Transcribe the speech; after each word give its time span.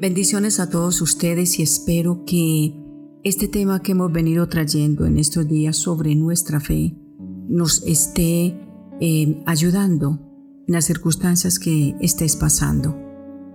Bendiciones 0.00 0.60
a 0.60 0.70
todos 0.70 1.02
ustedes 1.02 1.58
y 1.58 1.62
espero 1.62 2.24
que 2.24 2.74
este 3.22 3.48
tema 3.48 3.82
que 3.82 3.92
hemos 3.92 4.10
venido 4.10 4.48
trayendo 4.48 5.04
en 5.04 5.18
estos 5.18 5.46
días 5.46 5.76
sobre 5.76 6.14
nuestra 6.14 6.58
fe 6.58 6.96
nos 7.50 7.82
esté 7.86 8.58
eh, 8.98 9.42
ayudando 9.44 10.18
en 10.66 10.72
las 10.72 10.86
circunstancias 10.86 11.58
que 11.58 11.96
estés 12.00 12.36
pasando. 12.36 12.96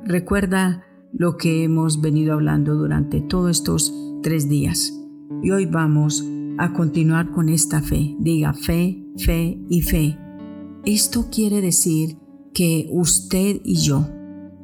Recuerda 0.03 0.83
lo 1.13 1.35
que 1.37 1.63
hemos 1.63 1.99
venido 1.99 2.33
hablando 2.33 2.75
durante 2.75 3.21
todos 3.21 3.49
estos 3.49 3.91
tres 4.21 4.47
días 4.47 4.93
y 5.41 5.49
hoy 5.49 5.65
vamos 5.65 6.23
a 6.59 6.73
continuar 6.73 7.31
con 7.31 7.49
esta 7.49 7.81
fe. 7.81 8.15
Diga 8.19 8.53
fe, 8.53 9.03
fe 9.17 9.59
y 9.67 9.81
fe. 9.81 10.15
Esto 10.85 11.27
quiere 11.31 11.61
decir 11.61 12.19
que 12.53 12.87
usted 12.91 13.61
y 13.63 13.77
yo 13.77 14.07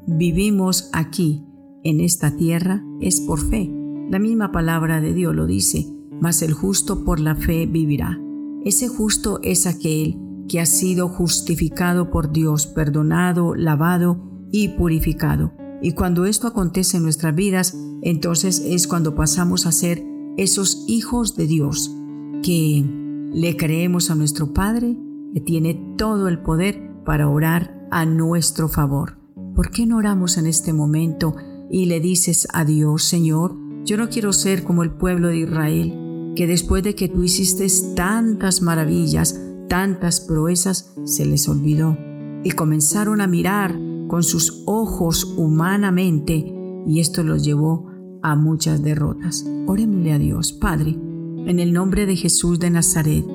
vivimos 0.05 0.91
aquí 0.93 1.43
en 1.83 2.01
esta 2.01 2.35
tierra 2.35 2.83
es 2.99 3.21
por 3.21 3.39
fe. 3.39 3.71
La 4.09 4.19
misma 4.19 4.51
palabra 4.51 5.01
de 5.01 5.13
Dios 5.13 5.35
lo 5.35 5.45
dice, 5.45 5.87
mas 6.19 6.41
el 6.41 6.53
justo 6.53 7.03
por 7.03 7.19
la 7.19 7.35
fe 7.35 7.65
vivirá. 7.65 8.19
Ese 8.63 8.87
justo 8.87 9.39
es 9.41 9.65
aquel 9.65 10.17
que 10.47 10.59
ha 10.59 10.65
sido 10.65 11.07
justificado 11.07 12.11
por 12.11 12.31
Dios, 12.31 12.67
perdonado, 12.67 13.55
lavado 13.55 14.21
y 14.51 14.69
purificado. 14.69 15.53
Y 15.81 15.93
cuando 15.93 16.25
esto 16.25 16.47
acontece 16.47 16.97
en 16.97 17.03
nuestras 17.03 17.33
vidas, 17.33 17.75
entonces 18.01 18.61
es 18.65 18.87
cuando 18.87 19.15
pasamos 19.15 19.65
a 19.65 19.71
ser 19.71 20.03
esos 20.37 20.85
hijos 20.87 21.35
de 21.35 21.47
Dios, 21.47 21.95
que 22.43 22.85
le 23.33 23.55
creemos 23.57 24.11
a 24.11 24.15
nuestro 24.15 24.53
Padre, 24.53 24.97
que 25.33 25.41
tiene 25.41 25.95
todo 25.97 26.27
el 26.27 26.39
poder 26.39 26.91
para 27.05 27.29
orar 27.29 27.87
a 27.89 28.05
nuestro 28.05 28.67
favor. 28.67 29.17
¿Por 29.55 29.71
qué 29.71 29.85
no 29.85 29.97
oramos 29.97 30.37
en 30.37 30.47
este 30.47 30.73
momento 30.73 31.35
y 31.71 31.85
le 31.85 31.99
dices 31.99 32.47
a 32.53 32.65
Dios, 32.65 33.03
Señor, 33.03 33.55
yo 33.85 33.97
no 33.97 34.09
quiero 34.09 34.33
ser 34.33 34.63
como 34.63 34.83
el 34.83 34.91
pueblo 34.91 35.29
de 35.29 35.39
Israel, 35.39 36.33
que 36.35 36.47
después 36.47 36.83
de 36.83 36.95
que 36.95 37.07
tú 37.07 37.23
hiciste 37.23 37.65
tantas 37.95 38.61
maravillas, 38.61 39.39
tantas 39.69 40.21
proezas, 40.21 40.93
se 41.05 41.25
les 41.25 41.47
olvidó 41.47 41.97
y 42.43 42.51
comenzaron 42.51 43.21
a 43.21 43.27
mirar 43.27 43.79
con 44.07 44.23
sus 44.23 44.63
ojos 44.65 45.23
humanamente 45.37 46.53
y 46.85 46.99
esto 46.99 47.23
los 47.23 47.43
llevó 47.43 47.87
a 48.21 48.35
muchas 48.35 48.83
derrotas. 48.83 49.45
Orémosle 49.67 50.11
a 50.11 50.19
Dios, 50.19 50.53
Padre, 50.53 50.91
en 50.91 51.59
el 51.59 51.73
nombre 51.73 52.05
de 52.05 52.15
Jesús 52.15 52.59
de 52.59 52.69
Nazaret, 52.69 53.25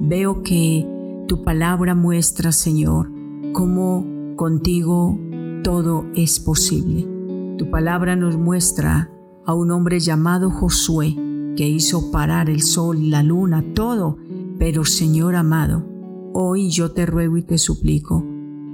veo 0.00 0.42
que 0.42 0.86
tu 1.28 1.44
palabra 1.44 1.94
muestra, 1.94 2.52
Señor, 2.52 3.10
cómo 3.52 4.34
contigo 4.36 5.18
todo 5.62 6.06
es 6.14 6.40
posible. 6.40 7.13
Tu 7.58 7.70
palabra 7.70 8.16
nos 8.16 8.36
muestra 8.36 9.10
a 9.46 9.54
un 9.54 9.70
hombre 9.70 10.00
llamado 10.00 10.50
Josué 10.50 11.16
que 11.56 11.68
hizo 11.68 12.10
parar 12.10 12.50
el 12.50 12.62
sol, 12.62 13.10
la 13.10 13.22
luna, 13.22 13.64
todo. 13.74 14.16
Pero 14.58 14.84
Señor 14.84 15.36
amado, 15.36 15.86
hoy 16.32 16.70
yo 16.70 16.90
te 16.90 17.06
ruego 17.06 17.36
y 17.36 17.42
te 17.42 17.58
suplico 17.58 18.24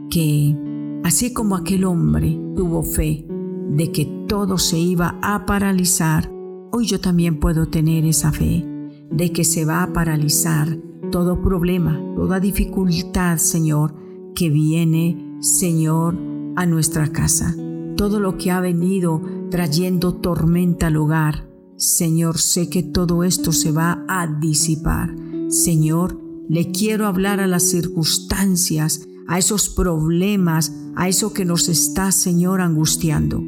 que, 0.09 0.57
así 1.05 1.35
como 1.35 1.57
aquel 1.57 1.85
hombre 1.85 2.41
tuvo 2.57 2.83
fe 2.83 3.27
de 3.71 3.93
que 3.93 4.07
todo 4.27 4.57
se 4.57 4.79
iba 4.79 5.19
a 5.21 5.45
paralizar, 5.45 6.33
hoy 6.73 6.87
yo 6.87 7.01
también 7.01 7.39
puedo 7.39 7.69
tener 7.69 8.07
esa 8.07 8.33
fe 8.33 8.65
de 9.11 9.33
que 9.33 9.45
se 9.45 9.67
va 9.67 9.83
a 9.83 9.93
paralizar 9.93 10.79
todo 11.13 11.43
problema, 11.43 12.01
toda 12.17 12.41
dificultad, 12.41 13.37
Señor, 13.37 13.95
que 14.35 14.49
viene, 14.49 15.37
Señor, 15.41 16.17
a 16.57 16.65
nuestra 16.65 17.09
casa 17.09 17.55
todo 18.01 18.19
lo 18.19 18.39
que 18.39 18.51
ha 18.51 18.61
venido 18.61 19.21
trayendo 19.51 20.15
tormenta 20.15 20.87
al 20.87 20.97
hogar. 20.97 21.47
Señor, 21.77 22.39
sé 22.39 22.71
que 22.71 22.83
todo 22.83 23.25
esto 23.25 23.53
se 23.53 23.73
va 23.73 24.07
a 24.09 24.27
disipar. 24.27 25.15
Señor, 25.51 26.19
le 26.49 26.73
quiero 26.73 27.07
hablar 27.07 27.41
a 27.41 27.47
las 27.47 27.69
circunstancias, 27.69 29.03
a 29.29 29.37
esos 29.37 29.69
problemas, 29.69 30.75
a 30.97 31.09
eso 31.09 31.35
que 31.35 31.45
nos 31.45 31.69
está, 31.69 32.11
Señor, 32.11 32.63
angustiando. 32.63 33.39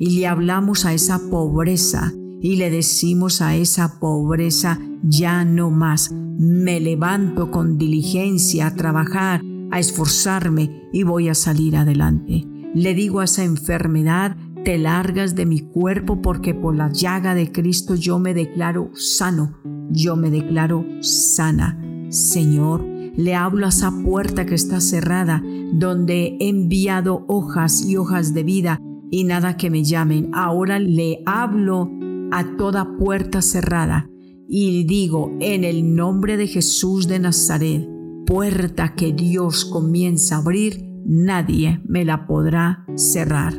Y 0.00 0.18
le 0.18 0.26
hablamos 0.26 0.84
a 0.84 0.94
esa 0.94 1.20
pobreza 1.30 2.12
y 2.40 2.56
le 2.56 2.70
decimos 2.70 3.40
a 3.40 3.54
esa 3.54 4.00
pobreza, 4.00 4.80
ya 5.04 5.44
no 5.44 5.70
más. 5.70 6.10
Me 6.10 6.80
levanto 6.80 7.52
con 7.52 7.78
diligencia 7.78 8.66
a 8.66 8.74
trabajar, 8.74 9.42
a 9.70 9.78
esforzarme 9.78 10.88
y 10.92 11.04
voy 11.04 11.28
a 11.28 11.36
salir 11.36 11.76
adelante. 11.76 12.48
Le 12.74 12.94
digo 12.94 13.20
a 13.20 13.24
esa 13.24 13.44
enfermedad, 13.44 14.36
te 14.64 14.78
largas 14.78 15.34
de 15.34 15.44
mi 15.44 15.60
cuerpo 15.60 16.22
porque 16.22 16.54
por 16.54 16.74
la 16.74 16.90
llaga 16.90 17.34
de 17.34 17.52
Cristo 17.52 17.94
yo 17.94 18.18
me 18.18 18.32
declaro 18.32 18.90
sano, 18.94 19.58
yo 19.90 20.16
me 20.16 20.30
declaro 20.30 20.84
sana. 21.00 21.78
Señor, 22.10 22.84
le 23.16 23.34
hablo 23.34 23.66
a 23.66 23.70
esa 23.70 23.92
puerta 24.02 24.46
que 24.46 24.54
está 24.54 24.80
cerrada, 24.80 25.42
donde 25.72 26.36
he 26.38 26.48
enviado 26.48 27.24
hojas 27.28 27.84
y 27.84 27.96
hojas 27.96 28.32
de 28.32 28.42
vida 28.42 28.78
y 29.10 29.24
nada 29.24 29.56
que 29.56 29.68
me 29.68 29.84
llamen. 29.84 30.30
Ahora 30.32 30.78
le 30.78 31.22
hablo 31.26 31.90
a 32.30 32.56
toda 32.56 32.96
puerta 32.96 33.42
cerrada 33.42 34.08
y 34.48 34.84
digo, 34.84 35.30
en 35.40 35.64
el 35.64 35.94
nombre 35.94 36.36
de 36.36 36.46
Jesús 36.46 37.08
de 37.08 37.18
Nazaret, 37.18 37.88
puerta 38.26 38.94
que 38.94 39.12
Dios 39.12 39.64
comienza 39.64 40.36
a 40.36 40.38
abrir, 40.38 40.91
nadie 41.04 41.80
me 41.84 42.04
la 42.04 42.26
podrá 42.26 42.84
cerrar. 42.96 43.54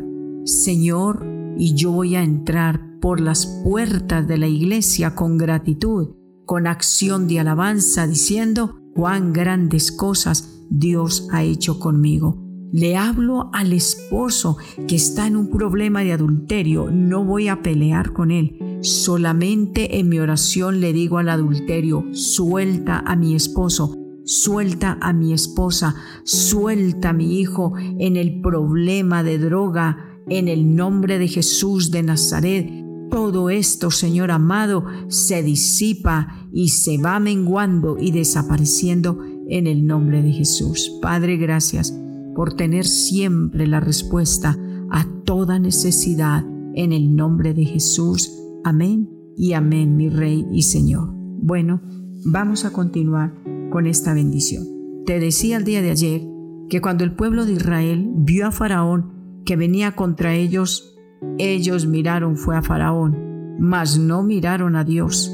Señor, 0.45 1.25
y 1.57 1.75
yo 1.75 1.91
voy 1.91 2.15
a 2.15 2.23
entrar 2.23 2.81
por 3.01 3.19
las 3.19 3.45
puertas 3.63 4.27
de 4.27 4.37
la 4.37 4.47
iglesia 4.47 5.15
con 5.15 5.37
gratitud, 5.37 6.15
con 6.45 6.67
acción 6.67 7.27
de 7.27 7.39
alabanza, 7.39 8.07
diciendo 8.07 8.79
cuán 8.93 9.33
grandes 9.33 9.91
cosas 9.91 10.65
Dios 10.69 11.27
ha 11.31 11.43
hecho 11.43 11.79
conmigo. 11.79 12.43
Le 12.71 12.97
hablo 12.97 13.51
al 13.53 13.71
esposo 13.71 14.57
que 14.87 14.95
está 14.95 15.27
en 15.27 15.35
un 15.35 15.49
problema 15.49 16.01
de 16.01 16.13
adulterio, 16.13 16.89
no 16.91 17.23
voy 17.23 17.47
a 17.47 17.61
pelear 17.61 18.13
con 18.13 18.31
él. 18.31 18.79
Solamente 18.81 19.99
en 19.99 20.09
mi 20.09 20.19
oración 20.19 20.81
le 20.81 20.91
digo 20.91 21.19
al 21.19 21.29
adulterio, 21.29 22.03
suelta 22.13 22.99
a 22.99 23.15
mi 23.15 23.35
esposo, 23.35 23.95
Suelta 24.25 24.97
a 25.01 25.11
mi 25.11 25.33
esposa, 25.33 25.95
suelta 26.23 27.09
a 27.09 27.13
mi 27.13 27.39
hijo 27.39 27.73
en 27.77 28.15
el 28.15 28.39
problema 28.41 29.21
de 29.21 29.37
droga, 29.37 29.97
en 30.29 30.47
el 30.47 30.75
nombre 30.75 31.19
de 31.19 31.27
Jesús 31.27 31.91
de 31.91 32.03
Nazaret. 32.03 32.69
Todo 33.11 33.49
esto, 33.49 33.91
Señor 33.91 34.31
amado, 34.31 34.85
se 35.09 35.43
disipa 35.43 36.47
y 36.53 36.69
se 36.69 36.97
va 36.97 37.19
menguando 37.19 37.97
y 37.99 38.11
desapareciendo 38.11 39.19
en 39.49 39.67
el 39.67 39.85
nombre 39.85 40.21
de 40.21 40.31
Jesús. 40.31 40.99
Padre, 41.01 41.35
gracias 41.35 41.93
por 42.33 42.53
tener 42.53 42.85
siempre 42.85 43.67
la 43.67 43.81
respuesta 43.81 44.57
a 44.89 45.05
toda 45.25 45.59
necesidad 45.59 46.45
en 46.75 46.93
el 46.93 47.13
nombre 47.15 47.53
de 47.53 47.65
Jesús. 47.65 48.31
Amén 48.63 49.09
y 49.35 49.51
amén, 49.53 49.97
mi 49.97 50.09
Rey 50.09 50.45
y 50.51 50.63
Señor. 50.63 51.09
Bueno, 51.11 51.81
vamos 52.25 52.63
a 52.63 52.71
continuar 52.71 53.42
con 53.73 53.87
esta 53.87 54.13
bendición. 54.13 54.67
Te 55.03 55.19
decía 55.19 55.57
el 55.57 55.63
día 55.63 55.81
de 55.81 55.89
ayer 55.89 56.21
que 56.69 56.79
cuando 56.79 57.03
el 57.03 57.15
pueblo 57.15 57.43
de 57.43 57.53
Israel 57.53 58.07
vio 58.17 58.45
a 58.45 58.51
Faraón 58.51 59.41
que 59.45 59.55
venía 59.55 59.93
contra 59.93 60.35
ellos, 60.35 60.95
ellos 61.39 61.87
miraron 61.87 62.37
fue 62.37 62.55
a 62.55 62.61
Faraón, 62.61 63.57
mas 63.59 63.97
no 63.97 64.21
miraron 64.21 64.75
a 64.75 64.83
Dios. 64.83 65.31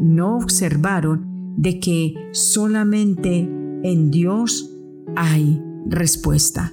No 0.00 0.38
observaron 0.38 1.54
de 1.58 1.80
que 1.80 2.14
solamente 2.32 3.40
en 3.82 4.10
Dios 4.10 4.74
hay 5.14 5.62
respuesta. 5.84 6.72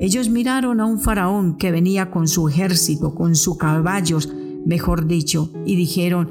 Ellos 0.00 0.28
miraron 0.28 0.80
a 0.80 0.86
un 0.86 0.98
faraón 0.98 1.58
que 1.58 1.70
venía 1.70 2.10
con 2.10 2.26
su 2.26 2.48
ejército, 2.48 3.14
con 3.14 3.36
sus 3.36 3.56
caballos, 3.56 4.34
mejor 4.66 5.06
dicho, 5.06 5.52
y 5.64 5.76
dijeron, 5.76 6.28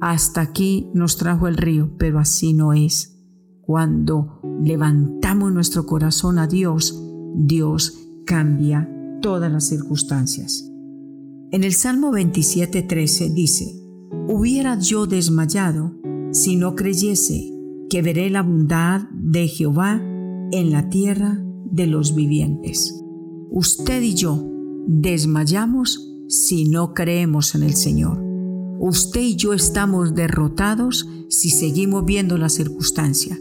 hasta 0.00 0.42
aquí 0.42 0.88
nos 0.94 1.16
trajo 1.16 1.48
el 1.48 1.56
río, 1.56 1.90
pero 1.98 2.20
así 2.20 2.54
no 2.54 2.72
es. 2.72 3.13
Cuando 3.66 4.40
levantamos 4.62 5.50
nuestro 5.50 5.86
corazón 5.86 6.38
a 6.38 6.46
Dios, 6.46 7.02
Dios 7.34 7.98
cambia 8.26 8.90
todas 9.22 9.50
las 9.50 9.66
circunstancias. 9.68 10.70
En 11.50 11.64
el 11.64 11.72
Salmo 11.72 12.12
27:13 12.12 13.32
dice, 13.32 13.74
Hubiera 14.28 14.78
yo 14.78 15.06
desmayado 15.06 15.94
si 16.30 16.56
no 16.56 16.74
creyese 16.74 17.52
que 17.88 18.02
veré 18.02 18.28
la 18.28 18.42
bondad 18.42 19.08
de 19.12 19.48
Jehová 19.48 19.98
en 20.52 20.70
la 20.70 20.90
tierra 20.90 21.42
de 21.64 21.86
los 21.86 22.14
vivientes. 22.14 23.02
Usted 23.50 24.02
y 24.02 24.14
yo 24.14 24.46
desmayamos 24.86 26.12
si 26.28 26.68
no 26.68 26.92
creemos 26.92 27.54
en 27.54 27.62
el 27.62 27.74
Señor. 27.74 28.22
Usted 28.78 29.22
y 29.22 29.36
yo 29.36 29.54
estamos 29.54 30.14
derrotados 30.14 31.08
si 31.30 31.48
seguimos 31.48 32.04
viendo 32.04 32.36
la 32.36 32.50
circunstancia 32.50 33.38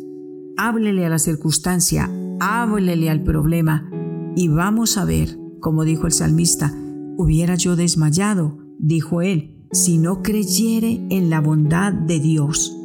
háblele 0.58 1.06
a 1.06 1.10
la 1.10 1.20
circunstancia, 1.20 2.10
háblele 2.40 3.10
al 3.10 3.24
problema 3.24 3.90
y 4.36 4.48
vamos 4.48 4.98
a 4.98 5.06
ver, 5.06 5.38
como 5.60 5.84
dijo 5.84 6.08
el 6.08 6.14
salmista, 6.14 6.74
hubiera 7.18 7.56
yo 7.56 7.76
desmayado, 7.76 8.58
dijo 8.80 9.22
él, 9.22 9.68
si 9.72 9.98
no 9.98 10.22
creyere 10.22 11.06
en 11.10 11.30
la 11.30 11.42
bondad 11.42 11.94
de 11.94 12.20
Dios. 12.20 12.76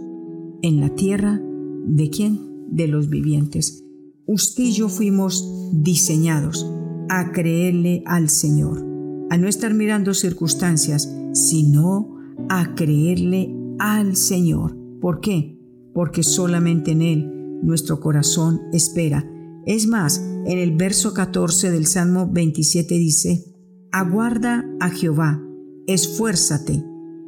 En 0.63 0.81
la 0.81 0.95
tierra, 0.95 1.41
¿de 1.87 2.11
quién? 2.11 2.41
De 2.71 2.89
los 2.89 3.09
vivientes. 3.09 3.85
Usted 4.27 4.65
y 4.65 4.73
yo 4.73 4.89
fuimos 4.89 5.45
diseñados 5.73 6.71
a 7.09 7.33
creerle 7.33 8.03
al 8.07 8.29
Señor, 8.29 8.85
a 9.31 9.39
no 9.39 9.49
estar 9.49 9.75
mirando 9.75 10.15
circunstancias, 10.15 11.15
sino 11.33 12.17
a 12.49 12.75
creerle 12.75 13.55
al 13.79 14.17
Señor. 14.17 14.77
¿Por 15.01 15.21
qué? 15.21 15.59
Porque 15.95 16.23
solamente 16.23 16.93
en 16.93 17.03
Él 17.03 17.38
nuestro 17.63 18.01
corazón 18.01 18.63
espera. 18.73 19.25
Es 19.67 19.87
más, 19.87 20.19
en 20.19 20.59
el 20.59 20.77
verso 20.77 21.13
14 21.13 21.71
del 21.71 21.87
Salmo 21.87 22.29
27 22.31 22.95
dice, 22.95 23.45
Aguarda 23.93 24.65
a 24.81 24.91
Jehová, 24.91 25.43
esfuérzate, 25.87 26.85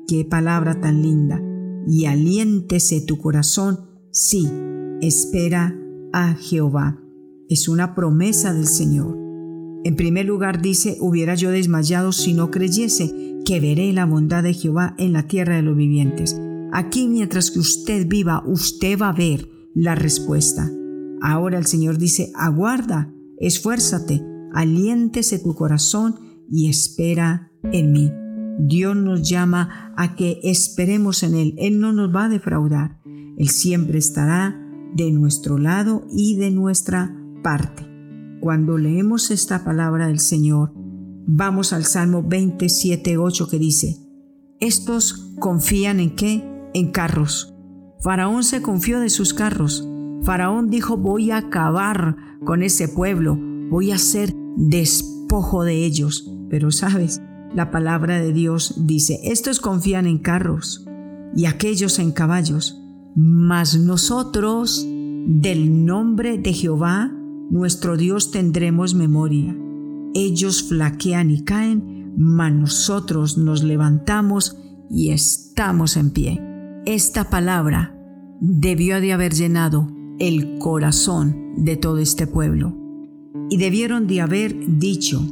qué 0.06 0.24
palabra 0.24 0.80
tan 0.80 1.02
linda, 1.02 1.40
y 1.86 2.06
aliéntese 2.06 3.00
tu 3.00 3.18
corazón, 3.18 3.88
sí, 4.10 4.48
espera 5.00 5.76
a 6.12 6.34
Jehová. 6.34 7.00
Es 7.48 7.68
una 7.68 7.94
promesa 7.94 8.52
del 8.52 8.66
Señor. 8.66 9.16
En 9.84 9.96
primer 9.96 10.26
lugar 10.26 10.60
dice, 10.60 10.98
hubiera 11.00 11.34
yo 11.34 11.50
desmayado 11.50 12.12
si 12.12 12.34
no 12.34 12.50
creyese 12.50 13.38
que 13.44 13.60
veré 13.60 13.92
la 13.92 14.04
bondad 14.04 14.42
de 14.42 14.54
Jehová 14.54 14.94
en 14.98 15.12
la 15.12 15.26
tierra 15.26 15.56
de 15.56 15.62
los 15.62 15.76
vivientes. 15.76 16.40
Aquí 16.72 17.08
mientras 17.08 17.50
que 17.50 17.58
usted 17.58 18.06
viva, 18.06 18.44
usted 18.46 18.98
va 18.98 19.08
a 19.08 19.12
ver 19.12 19.48
la 19.74 19.94
respuesta. 19.94 20.70
Ahora 21.22 21.58
el 21.58 21.66
Señor 21.66 21.98
dice, 21.98 22.32
aguarda, 22.34 23.12
esfuérzate, 23.38 24.22
aliéntese 24.52 25.38
tu 25.38 25.54
corazón 25.54 26.16
y 26.48 26.68
espera 26.68 27.52
en 27.72 27.92
mí. 27.92 28.12
Dios 28.58 28.96
nos 28.96 29.28
llama 29.28 29.92
a 29.96 30.16
que 30.16 30.40
esperemos 30.42 31.22
en 31.22 31.34
Él. 31.34 31.54
Él 31.58 31.80
no 31.80 31.92
nos 31.92 32.14
va 32.14 32.24
a 32.24 32.28
defraudar. 32.28 33.00
Él 33.36 33.48
siempre 33.48 33.98
estará 33.98 34.60
de 34.94 35.10
nuestro 35.12 35.58
lado 35.58 36.06
y 36.12 36.36
de 36.36 36.50
nuestra 36.50 37.16
parte. 37.42 37.86
Cuando 38.40 38.78
leemos 38.78 39.30
esta 39.30 39.64
palabra 39.64 40.08
del 40.08 40.20
Señor, 40.20 40.72
vamos 41.26 41.72
al 41.72 41.84
Salmo 41.84 42.22
27, 42.22 43.16
8 43.18 43.48
que 43.48 43.58
dice, 43.58 43.96
estos 44.60 45.34
confían 45.38 46.00
en 46.00 46.16
qué? 46.16 46.44
En 46.74 46.90
carros. 46.90 47.54
Faraón 48.00 48.44
se 48.44 48.62
confió 48.62 49.00
de 49.00 49.10
sus 49.10 49.34
carros. 49.34 49.86
Faraón 50.22 50.70
dijo, 50.70 50.96
voy 50.96 51.30
a 51.30 51.38
acabar 51.38 52.16
con 52.44 52.62
ese 52.62 52.88
pueblo, 52.88 53.38
voy 53.70 53.90
a 53.90 53.96
hacer 53.96 54.34
despojo 54.56 55.64
de 55.64 55.84
ellos. 55.84 56.30
Pero 56.48 56.70
sabes, 56.70 57.20
la 57.54 57.70
palabra 57.70 58.20
de 58.20 58.32
Dios 58.32 58.74
dice, 58.86 59.20
estos 59.24 59.60
confían 59.60 60.06
en 60.06 60.18
carros 60.18 60.86
y 61.36 61.46
aquellos 61.46 61.98
en 61.98 62.12
caballos, 62.12 62.80
mas 63.14 63.78
nosotros 63.78 64.86
del 65.26 65.84
nombre 65.84 66.38
de 66.38 66.52
Jehová 66.52 67.12
nuestro 67.50 67.96
Dios 67.96 68.30
tendremos 68.30 68.94
memoria. 68.94 69.56
Ellos 70.14 70.62
flaquean 70.62 71.30
y 71.30 71.44
caen, 71.44 72.14
mas 72.16 72.52
nosotros 72.52 73.36
nos 73.36 73.62
levantamos 73.62 74.56
y 74.88 75.10
estamos 75.10 75.96
en 75.96 76.10
pie. 76.10 76.49
Esta 76.86 77.28
palabra 77.28 77.94
debió 78.40 79.02
de 79.02 79.12
haber 79.12 79.34
llenado 79.34 79.86
el 80.18 80.56
corazón 80.58 81.52
de 81.58 81.76
todo 81.76 81.98
este 81.98 82.26
pueblo. 82.26 82.74
Y 83.50 83.58
debieron 83.58 84.06
de 84.06 84.22
haber 84.22 84.56
dicho, 84.78 85.22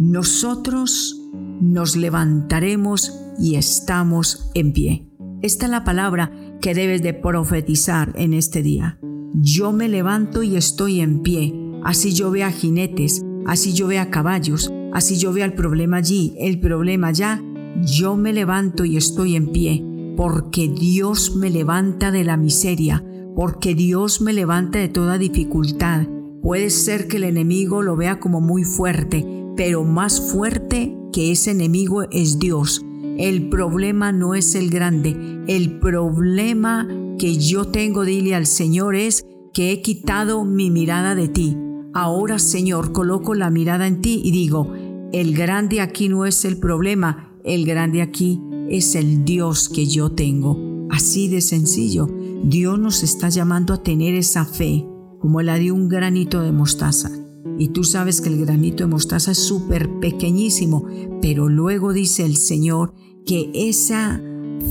nosotros 0.00 1.30
nos 1.60 1.94
levantaremos 1.94 3.20
y 3.38 3.56
estamos 3.56 4.50
en 4.54 4.72
pie. 4.72 5.10
Esta 5.42 5.66
es 5.66 5.70
la 5.70 5.84
palabra 5.84 6.32
que 6.62 6.74
debes 6.74 7.02
de 7.02 7.12
profetizar 7.12 8.14
en 8.16 8.32
este 8.32 8.62
día. 8.62 8.98
Yo 9.34 9.72
me 9.72 9.88
levanto 9.88 10.42
y 10.42 10.56
estoy 10.56 11.00
en 11.00 11.20
pie. 11.20 11.54
Así 11.84 12.14
yo 12.14 12.30
vea 12.30 12.50
jinetes, 12.50 13.22
así 13.46 13.74
yo 13.74 13.88
vea 13.88 14.08
caballos, 14.08 14.72
así 14.94 15.18
yo 15.18 15.34
vea 15.34 15.44
el 15.44 15.52
problema 15.52 15.98
allí, 15.98 16.34
el 16.38 16.60
problema 16.60 17.08
allá. 17.08 17.42
Yo 17.82 18.16
me 18.16 18.32
levanto 18.32 18.84
y 18.84 18.96
estoy 18.96 19.36
en 19.36 19.52
pie, 19.52 19.84
porque 20.18 20.66
Dios 20.66 21.36
me 21.36 21.48
levanta 21.48 22.10
de 22.10 22.24
la 22.24 22.36
miseria, 22.36 23.04
porque 23.36 23.76
Dios 23.76 24.20
me 24.20 24.32
levanta 24.32 24.80
de 24.80 24.88
toda 24.88 25.16
dificultad. 25.16 26.08
Puede 26.42 26.70
ser 26.70 27.06
que 27.06 27.18
el 27.18 27.22
enemigo 27.22 27.82
lo 27.82 27.94
vea 27.94 28.18
como 28.18 28.40
muy 28.40 28.64
fuerte, 28.64 29.24
pero 29.56 29.84
más 29.84 30.20
fuerte 30.32 30.92
que 31.12 31.30
ese 31.30 31.52
enemigo 31.52 32.02
es 32.10 32.40
Dios. 32.40 32.84
El 33.16 33.48
problema 33.48 34.10
no 34.10 34.34
es 34.34 34.56
el 34.56 34.70
grande, 34.70 35.44
el 35.46 35.78
problema 35.78 36.88
que 37.16 37.36
yo 37.36 37.66
tengo, 37.66 38.04
dile 38.04 38.34
al 38.34 38.46
Señor, 38.46 38.96
es 38.96 39.24
que 39.54 39.70
he 39.70 39.82
quitado 39.82 40.44
mi 40.44 40.72
mirada 40.72 41.14
de 41.14 41.28
ti. 41.28 41.56
Ahora, 41.94 42.40
Señor, 42.40 42.90
coloco 42.90 43.36
la 43.36 43.50
mirada 43.50 43.86
en 43.86 44.00
ti 44.00 44.20
y 44.24 44.32
digo, 44.32 44.72
el 45.12 45.36
grande 45.36 45.80
aquí 45.80 46.08
no 46.08 46.26
es 46.26 46.44
el 46.44 46.58
problema, 46.58 47.38
el 47.44 47.64
grande 47.64 48.02
aquí 48.02 48.42
es 48.70 48.94
el 48.94 49.24
Dios 49.24 49.68
que 49.68 49.86
yo 49.86 50.10
tengo. 50.10 50.58
Así 50.90 51.28
de 51.28 51.40
sencillo, 51.40 52.08
Dios 52.44 52.78
nos 52.78 53.02
está 53.02 53.28
llamando 53.28 53.74
a 53.74 53.82
tener 53.82 54.14
esa 54.14 54.44
fe, 54.44 54.86
como 55.20 55.42
la 55.42 55.58
de 55.58 55.72
un 55.72 55.88
granito 55.88 56.42
de 56.42 56.52
mostaza. 56.52 57.10
Y 57.58 57.68
tú 57.68 57.84
sabes 57.84 58.20
que 58.20 58.28
el 58.28 58.44
granito 58.44 58.84
de 58.84 58.90
mostaza 58.90 59.32
es 59.32 59.38
súper 59.38 59.98
pequeñísimo, 60.00 60.86
pero 61.20 61.48
luego 61.48 61.92
dice 61.92 62.24
el 62.24 62.36
Señor 62.36 62.94
que 63.26 63.50
esa 63.54 64.22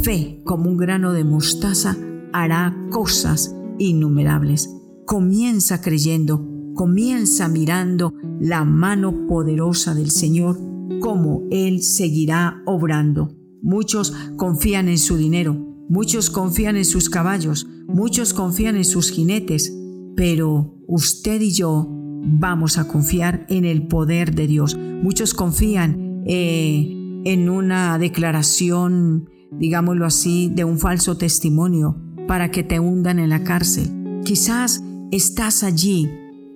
fe 0.01 0.41
como 0.45 0.69
un 0.69 0.77
grano 0.77 1.13
de 1.13 1.23
mostaza 1.23 1.97
hará 2.33 2.75
cosas 2.89 3.55
innumerables. 3.77 4.69
Comienza 5.05 5.81
creyendo, 5.81 6.45
comienza 6.73 7.47
mirando 7.47 8.13
la 8.39 8.63
mano 8.63 9.27
poderosa 9.27 9.94
del 9.94 10.11
Señor, 10.11 10.57
como 11.01 11.44
Él 11.51 11.81
seguirá 11.81 12.61
obrando. 12.65 13.36
Muchos 13.61 14.11
confían 14.35 14.87
en 14.87 14.97
su 14.97 15.18
dinero, 15.18 15.56
muchos 15.90 16.30
confían 16.30 16.78
en 16.78 16.85
sus 16.85 17.09
caballos, 17.09 17.68
muchos 17.87 18.33
confían 18.33 18.76
en 18.78 18.85
sus 18.85 19.11
jinetes, 19.11 19.73
pero 20.16 20.76
usted 20.87 21.42
y 21.42 21.52
yo 21.52 21.87
vamos 21.90 22.78
a 22.78 22.87
confiar 22.87 23.45
en 23.49 23.66
el 23.66 23.87
poder 23.87 24.35
de 24.35 24.47
Dios. 24.47 24.78
Muchos 24.78 25.33
confían 25.33 26.23
eh, 26.26 27.21
en 27.26 27.49
una 27.49 27.97
declaración, 27.97 29.30
digámoslo 29.52 30.06
así, 30.06 30.52
de 30.54 30.64
un 30.64 30.80
falso 30.80 31.18
testimonio 31.18 31.97
para 32.28 32.52
que 32.52 32.64
te 32.64 32.80
hundan 32.80 33.19
en 33.19 33.30
la 33.30 33.44
cárcel. 33.44 34.21
Quizás 34.23 34.83
estás 35.11 35.64
allí 35.64 36.09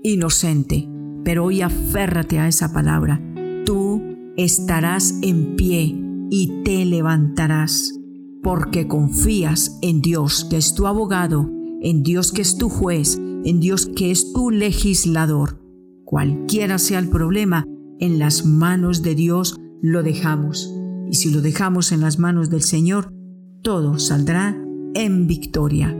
inocente, 0.04 0.88
pero 1.24 1.46
hoy 1.46 1.62
aférrate 1.62 2.40
a 2.40 2.48
esa 2.48 2.74
palabra. 2.74 3.22
Tú 3.66 4.02
estarás 4.36 5.16
en 5.22 5.56
pie 5.56 6.11
y 6.34 6.64
te 6.64 6.86
levantarás, 6.86 7.94
porque 8.42 8.88
confías 8.88 9.78
en 9.82 10.02
Dios 10.02 10.48
que 10.50 10.56
es 10.56 10.74
tu 10.74 10.88
abogado, 10.88 11.52
en 11.82 12.04
Dios 12.04 12.32
que 12.32 12.42
es 12.42 12.58
tu 12.58 12.70
juez, 12.70 13.20
en 13.44 13.60
Dios 13.60 13.86
que 13.86 14.12
es 14.12 14.32
tu 14.32 14.50
legislador. 14.50 15.62
Cualquiera 16.06 16.78
sea 16.78 17.00
el 17.00 17.10
problema, 17.10 17.66
en 18.00 18.18
las 18.18 18.46
manos 18.46 19.04
de 19.04 19.14
Dios 19.14 19.58
lo 19.82 20.04
dejamos. 20.04 20.74
Y 21.10 21.16
si 21.16 21.32
lo 21.32 21.42
dejamos 21.42 21.92
en 21.92 22.00
las 22.00 22.18
manos 22.18 22.50
del 22.50 22.62
Señor, 22.62 23.14
todo 23.62 24.00
saldrá 24.00 24.58
en 24.94 25.28
victoria. 25.28 25.94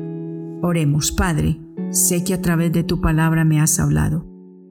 Oremos, 0.62 1.12
Padre, 1.12 1.60
sé 1.90 2.24
que 2.24 2.34
a 2.34 2.42
través 2.42 2.72
de 2.72 2.84
tu 2.84 3.02
palabra 3.02 3.44
me 3.44 3.60
has 3.60 3.80
hablado 3.82 4.26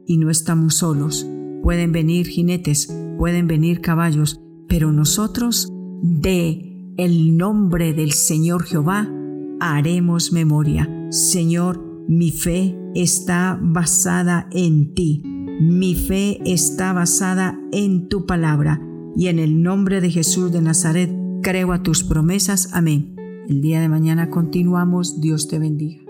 y 0.07 0.17
no 0.17 0.31
estamos 0.31 0.77
solos. 0.77 1.27
Pueden 1.63 1.93
venir 1.93 2.27
jinetes, 2.29 2.91
pueden 3.19 3.47
venir 3.47 3.83
caballos, 3.83 4.41
pero 4.71 4.93
nosotros, 4.93 5.69
de 6.01 6.95
el 6.97 7.37
nombre 7.37 7.93
del 7.93 8.13
Señor 8.13 8.63
Jehová, 8.63 9.11
haremos 9.59 10.33
memoria. 10.33 10.89
Señor, 11.11 11.85
mi 12.09 12.31
fe 12.31 12.79
está 12.95 13.59
basada 13.61 14.49
en 14.53 14.95
ti. 14.95 15.25
Mi 15.61 15.97
fe 15.97 16.39
está 16.45 16.93
basada 16.93 17.59
en 17.73 18.09
tu 18.09 18.27
palabra. 18.27 18.81
Y 19.17 19.27
en 19.27 19.41
el 19.41 19.61
nombre 19.61 20.01
de 20.01 20.11
Jesús 20.11 20.53
de 20.53 20.63
Nazaret, 20.63 21.11
creo 21.43 21.73
a 21.73 21.83
tus 21.83 22.05
promesas. 22.05 22.73
Amén. 22.73 23.17
El 23.49 23.63
día 23.63 23.81
de 23.81 23.89
mañana 23.89 24.31
continuamos. 24.31 25.21
Dios 25.21 25.49
te 25.49 25.59
bendiga. 25.59 26.10